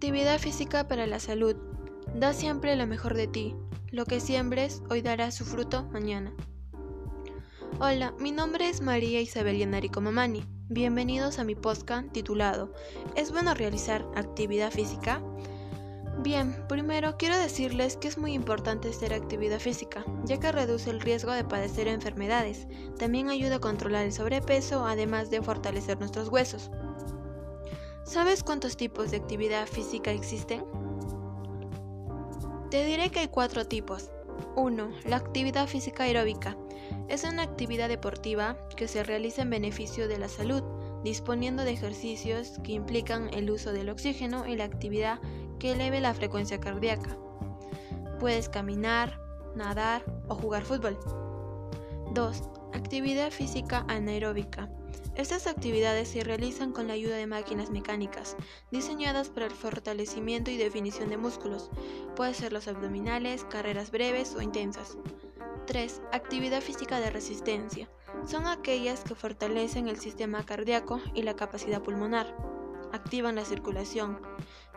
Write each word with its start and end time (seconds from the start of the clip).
Actividad 0.00 0.38
física 0.38 0.88
para 0.88 1.06
la 1.06 1.20
salud. 1.20 1.56
Da 2.14 2.32
siempre 2.32 2.74
lo 2.74 2.86
mejor 2.86 3.12
de 3.12 3.26
ti. 3.26 3.54
Lo 3.90 4.06
que 4.06 4.18
siembres 4.18 4.82
hoy 4.88 5.02
dará 5.02 5.30
su 5.30 5.44
fruto 5.44 5.84
mañana. 5.92 6.32
Hola, 7.80 8.14
mi 8.18 8.32
nombre 8.32 8.70
es 8.70 8.80
María 8.80 9.20
Isabel 9.20 9.58
Yanarico 9.58 10.00
Mamani. 10.00 10.42
Bienvenidos 10.70 11.38
a 11.38 11.44
mi 11.44 11.54
podcast 11.54 12.10
titulado 12.12 12.72
¿Es 13.14 13.30
bueno 13.30 13.52
realizar 13.52 14.06
actividad 14.16 14.70
física? 14.70 15.22
Bien, 16.22 16.56
primero 16.66 17.18
quiero 17.18 17.36
decirles 17.36 17.98
que 17.98 18.08
es 18.08 18.16
muy 18.16 18.32
importante 18.32 18.88
hacer 18.88 19.12
actividad 19.12 19.60
física, 19.60 20.06
ya 20.24 20.40
que 20.40 20.50
reduce 20.50 20.88
el 20.88 21.02
riesgo 21.02 21.32
de 21.32 21.44
padecer 21.44 21.88
enfermedades. 21.88 22.68
También 22.98 23.28
ayuda 23.28 23.56
a 23.56 23.60
controlar 23.60 24.06
el 24.06 24.14
sobrepeso, 24.14 24.86
además 24.86 25.28
de 25.28 25.42
fortalecer 25.42 25.98
nuestros 25.98 26.30
huesos. 26.30 26.70
¿Sabes 28.04 28.42
cuántos 28.42 28.76
tipos 28.76 29.10
de 29.10 29.18
actividad 29.18 29.66
física 29.66 30.10
existen? 30.10 30.64
Te 32.70 32.84
diré 32.84 33.10
que 33.10 33.20
hay 33.20 33.28
cuatro 33.28 33.66
tipos. 33.66 34.10
1. 34.56 34.90
La 35.04 35.16
actividad 35.16 35.68
física 35.68 36.04
aeróbica. 36.04 36.56
Es 37.08 37.24
una 37.24 37.42
actividad 37.42 37.88
deportiva 37.88 38.56
que 38.76 38.88
se 38.88 39.04
realiza 39.04 39.42
en 39.42 39.50
beneficio 39.50 40.08
de 40.08 40.18
la 40.18 40.28
salud, 40.28 40.62
disponiendo 41.04 41.62
de 41.62 41.72
ejercicios 41.72 42.58
que 42.64 42.72
implican 42.72 43.32
el 43.34 43.50
uso 43.50 43.72
del 43.72 43.90
oxígeno 43.90 44.46
y 44.46 44.56
la 44.56 44.64
actividad 44.64 45.20
que 45.58 45.72
eleve 45.72 46.00
la 46.00 46.14
frecuencia 46.14 46.58
cardíaca. 46.58 47.16
Puedes 48.18 48.48
caminar, 48.48 49.20
nadar 49.54 50.02
o 50.28 50.34
jugar 50.34 50.64
fútbol. 50.64 50.98
2. 52.12 52.42
Actividad 52.72 53.30
física 53.30 53.84
anaeróbica. 53.88 54.68
Estas 55.16 55.46
actividades 55.46 56.08
se 56.08 56.24
realizan 56.24 56.72
con 56.72 56.86
la 56.86 56.94
ayuda 56.94 57.16
de 57.16 57.26
máquinas 57.26 57.70
mecánicas, 57.70 58.36
diseñadas 58.70 59.28
para 59.28 59.46
el 59.46 59.52
fortalecimiento 59.52 60.50
y 60.50 60.56
definición 60.56 61.10
de 61.10 61.18
músculos. 61.18 61.70
Pueden 62.16 62.34
ser 62.34 62.52
los 62.52 62.68
abdominales, 62.68 63.44
carreras 63.44 63.90
breves 63.90 64.34
o 64.34 64.40
intensas. 64.40 64.96
3. 65.66 66.02
Actividad 66.12 66.60
física 66.60 67.00
de 67.00 67.10
resistencia. 67.10 67.88
Son 68.26 68.46
aquellas 68.46 69.04
que 69.04 69.14
fortalecen 69.14 69.88
el 69.88 70.00
sistema 70.00 70.44
cardíaco 70.44 71.00
y 71.14 71.22
la 71.22 71.36
capacidad 71.36 71.82
pulmonar. 71.82 72.34
Activan 72.92 73.36
la 73.36 73.44
circulación. 73.44 74.20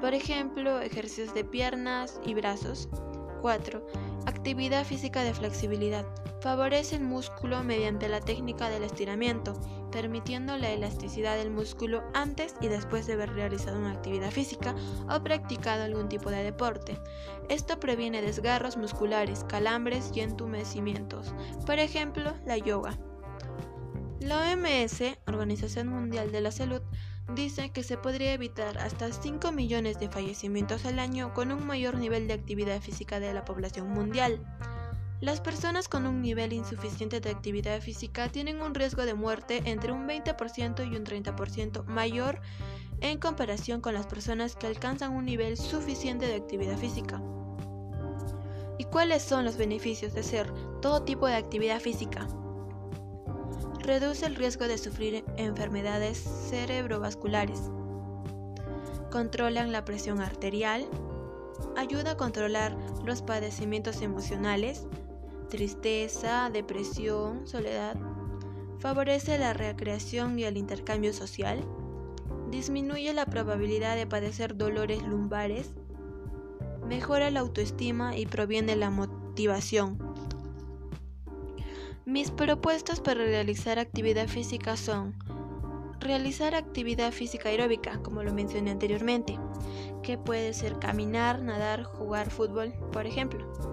Por 0.00 0.14
ejemplo, 0.14 0.80
ejercicios 0.80 1.34
de 1.34 1.44
piernas 1.44 2.20
y 2.24 2.34
brazos. 2.34 2.88
4. 3.40 3.86
Actividad 4.26 4.84
física 4.84 5.22
de 5.22 5.32
flexibilidad. 5.32 6.06
Favorece 6.40 6.96
el 6.96 7.02
músculo 7.02 7.62
mediante 7.62 8.08
la 8.08 8.20
técnica 8.20 8.68
del 8.68 8.82
estiramiento, 8.82 9.54
permitiendo 9.90 10.56
la 10.56 10.70
elasticidad 10.70 11.36
del 11.36 11.50
músculo 11.50 12.02
antes 12.14 12.54
y 12.60 12.68
después 12.68 13.06
de 13.06 13.14
haber 13.14 13.34
realizado 13.34 13.78
una 13.78 13.92
actividad 13.92 14.30
física 14.30 14.74
o 15.08 15.22
practicado 15.22 15.84
algún 15.84 16.08
tipo 16.08 16.30
de 16.30 16.42
deporte. 16.42 16.98
Esto 17.48 17.80
previene 17.80 18.22
desgarros 18.22 18.76
musculares, 18.76 19.44
calambres 19.44 20.10
y 20.14 20.20
entumecimientos. 20.20 21.34
Por 21.66 21.78
ejemplo, 21.78 22.34
la 22.44 22.58
yoga. 22.58 22.98
La 24.20 24.52
OMS, 24.52 25.02
Organización 25.26 25.88
Mundial 25.88 26.30
de 26.30 26.42
la 26.42 26.52
Salud, 26.52 26.82
dice 27.34 27.70
que 27.70 27.82
se 27.82 27.96
podría 27.96 28.32
evitar 28.32 28.78
hasta 28.78 29.10
5 29.12 29.52
millones 29.52 29.98
de 29.98 30.08
fallecimientos 30.08 30.84
al 30.84 30.98
año 30.98 31.32
con 31.32 31.52
un 31.52 31.66
mayor 31.66 31.96
nivel 31.96 32.26
de 32.26 32.34
actividad 32.34 32.80
física 32.80 33.20
de 33.20 33.32
la 33.32 33.44
población 33.44 33.88
mundial. 33.88 34.44
Las 35.20 35.42
personas 35.42 35.86
con 35.86 36.06
un 36.06 36.22
nivel 36.22 36.54
insuficiente 36.54 37.20
de 37.20 37.28
actividad 37.28 37.82
física 37.82 38.30
tienen 38.30 38.62
un 38.62 38.74
riesgo 38.74 39.04
de 39.04 39.12
muerte 39.12 39.60
entre 39.66 39.92
un 39.92 40.08
20% 40.08 40.90
y 40.90 40.96
un 40.96 41.04
30% 41.04 41.84
mayor 41.84 42.40
en 43.02 43.18
comparación 43.18 43.82
con 43.82 43.92
las 43.92 44.06
personas 44.06 44.56
que 44.56 44.66
alcanzan 44.66 45.12
un 45.12 45.26
nivel 45.26 45.58
suficiente 45.58 46.26
de 46.26 46.36
actividad 46.36 46.78
física. 46.78 47.20
¿Y 48.78 48.84
cuáles 48.84 49.22
son 49.22 49.44
los 49.44 49.58
beneficios 49.58 50.14
de 50.14 50.20
hacer 50.20 50.50
todo 50.80 51.02
tipo 51.02 51.26
de 51.26 51.34
actividad 51.34 51.80
física? 51.80 52.26
Reduce 53.80 54.24
el 54.24 54.36
riesgo 54.36 54.68
de 54.68 54.78
sufrir 54.78 55.22
enfermedades 55.36 56.16
cerebrovasculares. 56.48 57.60
Controlan 59.10 59.70
la 59.70 59.84
presión 59.84 60.22
arterial. 60.22 60.88
Ayuda 61.76 62.12
a 62.12 62.16
controlar 62.16 62.74
los 63.04 63.20
padecimientos 63.20 64.00
emocionales, 64.00 64.86
tristeza, 65.50 66.48
depresión, 66.50 67.46
soledad. 67.46 67.96
Favorece 68.78 69.36
la 69.36 69.52
recreación 69.52 70.38
y 70.38 70.44
el 70.44 70.56
intercambio 70.56 71.12
social. 71.12 71.62
Disminuye 72.50 73.12
la 73.12 73.26
probabilidad 73.26 73.96
de 73.96 74.06
padecer 74.06 74.56
dolores 74.56 75.02
lumbares. 75.02 75.72
Mejora 76.86 77.30
la 77.30 77.40
autoestima 77.40 78.16
y 78.16 78.24
proviene 78.24 78.74
la 78.76 78.90
motivación. 78.90 79.98
Mis 82.06 82.30
propuestas 82.30 83.00
para 83.00 83.22
realizar 83.22 83.78
actividad 83.78 84.28
física 84.28 84.76
son 84.76 85.14
realizar 86.00 86.54
actividad 86.54 87.12
física 87.12 87.50
aeróbica, 87.50 88.00
como 88.02 88.22
lo 88.22 88.32
mencioné 88.32 88.70
anteriormente, 88.70 89.38
que 90.02 90.16
puede 90.16 90.54
ser 90.54 90.78
caminar, 90.78 91.42
nadar, 91.42 91.82
jugar 91.82 92.30
fútbol, 92.30 92.72
por 92.90 93.06
ejemplo. 93.06 93.69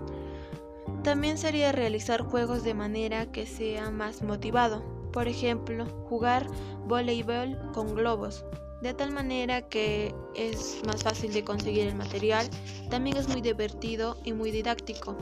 También 1.07 1.37
sería 1.37 1.71
realizar 1.71 2.21
juegos 2.21 2.65
de 2.65 2.73
manera 2.73 3.31
que 3.31 3.45
sea 3.45 3.91
más 3.91 4.23
motivado, 4.23 4.83
por 5.13 5.29
ejemplo, 5.29 5.85
jugar 6.09 6.45
voleibol 6.85 7.57
con 7.71 7.95
globos, 7.95 8.43
de 8.81 8.93
tal 8.93 9.13
manera 9.13 9.61
que 9.61 10.13
es 10.35 10.81
más 10.85 11.03
fácil 11.03 11.31
de 11.31 11.45
conseguir 11.45 11.87
el 11.87 11.95
material, 11.95 12.49
también 12.89 13.15
es 13.15 13.29
muy 13.29 13.39
divertido 13.39 14.17
y 14.25 14.33
muy 14.33 14.51
didáctico. 14.51 15.15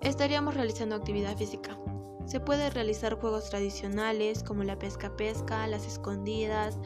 Estaríamos 0.00 0.54
realizando 0.54 0.96
actividad 0.96 1.36
física. 1.36 1.78
Se 2.26 2.40
puede 2.40 2.70
realizar 2.70 3.14
juegos 3.14 3.48
tradicionales 3.48 4.42
como 4.42 4.64
la 4.64 4.76
pesca-pesca, 4.76 5.68
las 5.68 5.86
escondidas, 5.86 6.80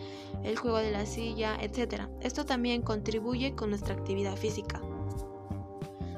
el 0.44 0.58
juego 0.58 0.76
de 0.76 0.90
la 0.90 1.06
silla, 1.06 1.56
etc. 1.62 2.02
Esto 2.20 2.44
también 2.44 2.82
contribuye 2.82 3.54
con 3.54 3.70
nuestra 3.70 3.94
actividad 3.94 4.36
física. 4.36 4.82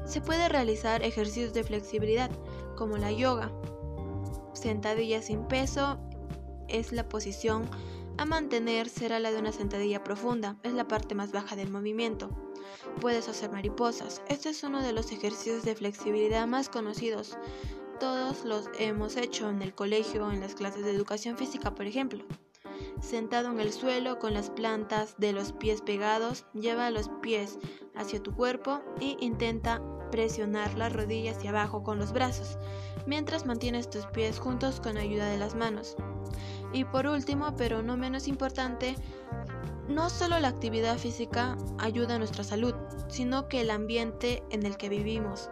Se 0.09 0.23
puede 0.23 0.49
realizar 0.49 1.03
ejercicios 1.03 1.53
de 1.53 1.65
flexibilidad 1.65 2.31
como 2.77 2.97
la 2.97 3.13
yoga. 3.13 3.53
Sentadilla 4.55 5.21
sin 5.21 5.47
peso 5.47 5.99
es 6.67 6.93
la 6.93 7.09
posición 7.09 7.69
a 8.17 8.25
mantener 8.25 8.89
será 8.89 9.21
la 9.21 9.31
de 9.31 9.39
una 9.39 9.53
sentadilla 9.53 10.03
profunda, 10.03 10.57
es 10.65 10.73
la 10.73 10.89
parte 10.89 11.15
más 11.15 11.31
baja 11.31 11.55
del 11.55 11.71
movimiento. 11.71 12.31
Puedes 13.01 13.29
hacer 13.29 13.53
mariposas. 13.53 14.23
Este 14.29 14.49
es 14.49 14.65
uno 14.65 14.83
de 14.83 14.93
los 14.93 15.13
ejercicios 15.13 15.63
de 15.65 15.77
flexibilidad 15.77 16.49
más 16.49 16.69
conocidos. 16.69 17.39
Todos 18.01 18.45
los 18.45 18.71
hemos 18.79 19.17
hecho 19.17 19.51
en 19.51 19.63
el 19.63 19.75
colegio, 19.75 20.33
en 20.33 20.41
las 20.41 20.55
clases 20.55 20.85
de 20.85 20.91
educación 20.91 21.37
física, 21.37 21.75
por 21.75 21.87
ejemplo. 21.87 22.25
Sentado 23.01 23.53
en 23.53 23.61
el 23.61 23.73
suelo 23.73 24.19
con 24.19 24.35
las 24.35 24.51
plantas 24.51 25.15
de 25.19 25.33
los 25.33 25.53
pies 25.53 25.83
pegados, 25.83 26.45
lleva 26.55 26.91
los 26.91 27.11
pies 27.23 27.59
hacia 27.95 28.23
tu 28.23 28.35
cuerpo 28.35 28.81
e 29.01 29.17
intenta 29.21 29.81
presionar 30.11 30.75
las 30.75 30.93
rodillas 30.93 31.37
hacia 31.37 31.51
abajo 31.51 31.83
con 31.83 31.99
los 31.99 32.13
brazos, 32.13 32.59
mientras 33.07 33.47
mantienes 33.47 33.91
tus 33.91 34.07
pies 34.07 34.39
juntos 34.39 34.81
con 34.81 34.97
ayuda 34.97 35.27
de 35.27 35.39
las 35.39 35.55
manos. 35.55 35.97
Y 36.73 36.85
por 36.85 37.07
último, 37.07 37.55
pero 37.57 37.83
no 37.83 37.97
menos 37.97 38.29
importante, 38.29 38.95
no 39.89 40.11
solo 40.11 40.39
la 40.39 40.49
actividad 40.49 40.99
física 40.99 41.57
ayuda 41.79 42.17
a 42.17 42.19
nuestra 42.19 42.45
salud, 42.45 42.75
sino 43.09 43.49
que 43.49 43.63
el 43.63 43.71
ambiente 43.71 44.43
en 44.51 44.67
el 44.67 44.77
que 44.77 44.89
vivimos, 44.89 45.51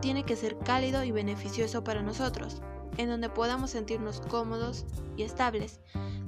tiene 0.00 0.24
que 0.24 0.36
ser 0.36 0.58
cálido 0.58 1.04
y 1.04 1.12
beneficioso 1.12 1.84
para 1.84 2.02
nosotros, 2.02 2.62
en 2.96 3.08
donde 3.08 3.28
podamos 3.28 3.70
sentirnos 3.70 4.20
cómodos 4.22 4.86
y 5.16 5.22
estables. 5.22 5.80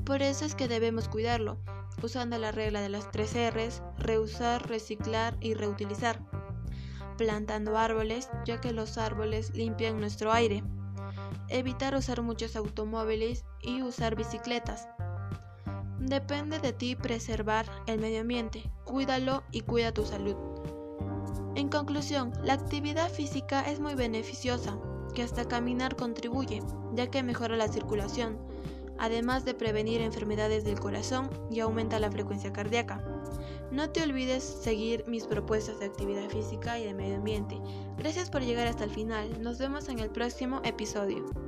Por 0.05 0.23
eso 0.23 0.45
es 0.45 0.55
que 0.55 0.69
debemos 0.69 1.09
cuidarlo, 1.09 1.59
usando 2.03 2.39
la 2.39 2.53
regla 2.53 2.81
de 2.81 2.89
las 2.89 3.11
tres 3.11 3.35
R's, 3.35 3.83
reusar, 3.99 4.69
reciclar 4.69 5.37
y 5.41 5.55
reutilizar. 5.55 6.21
Plantando 7.17 7.77
árboles, 7.77 8.29
ya 8.45 8.61
que 8.61 8.73
los 8.73 8.99
árboles 8.99 9.55
limpian 9.55 10.01
nuestro 10.01 10.33
aire. 10.33 10.63
Evitar 11.49 11.95
usar 11.95 12.23
muchos 12.23 12.57
automóviles 12.57 13.45
y 13.63 13.83
usar 13.83 14.17
bicicletas. 14.17 14.89
Depende 15.99 16.59
de 16.59 16.73
ti 16.73 16.95
preservar 16.95 17.67
el 17.87 17.99
medio 17.99 18.21
ambiente, 18.21 18.71
cuídalo 18.85 19.43
y 19.51 19.63
cuida 19.63 19.93
tu 19.93 20.05
salud. 20.05 20.37
En 21.55 21.69
conclusión, 21.69 22.33
la 22.45 22.53
actividad 22.53 23.11
física 23.11 23.63
es 23.63 23.81
muy 23.81 23.95
beneficiosa, 23.95 24.79
que 25.15 25.23
hasta 25.23 25.49
caminar 25.49 25.97
contribuye, 25.97 26.63
ya 26.95 27.11
que 27.11 27.23
mejora 27.23 27.57
la 27.57 27.69
circulación, 27.69 28.39
además 28.99 29.45
de 29.45 29.55
prevenir 29.55 30.01
enfermedades 30.01 30.65
del 30.65 30.81
corazón 30.81 31.31
y 31.51 31.61
aumenta 31.61 32.01
la 32.01 32.11
frecuencia 32.11 32.53
cardíaca. 32.53 33.05
No 33.71 33.91
te 33.91 34.03
olvides 34.03 34.43
seguir 34.43 35.05
mis 35.07 35.27
propuestas 35.27 35.79
de 35.79 35.87
actividad 35.87 36.29
física 36.31 36.79
y 36.79 36.85
de 36.85 36.95
medio 36.95 37.17
ambiente. 37.17 37.61
Gracias 37.99 38.31
por 38.31 38.43
llegar 38.43 38.67
hasta 38.67 38.85
el 38.85 38.91
final. 38.91 39.43
Nos 39.43 39.59
vemos 39.59 39.89
en 39.89 39.99
el 39.99 40.11
próximo 40.11 40.61
episodio. 40.65 41.46